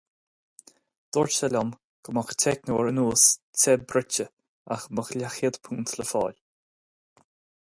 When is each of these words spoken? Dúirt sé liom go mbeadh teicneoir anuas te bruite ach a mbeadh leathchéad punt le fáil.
Dúirt 1.17 1.35
sé 1.39 1.49
liom 1.51 1.73
go 2.07 2.15
mbeadh 2.15 2.31
teicneoir 2.45 2.91
anuas 2.93 3.27
te 3.61 3.77
bruite 3.91 4.29
ach 4.77 4.89
a 4.89 4.93
mbeadh 4.97 5.13
leathchéad 5.21 5.61
punt 5.69 5.97
le 6.01 6.11
fáil. 6.15 6.39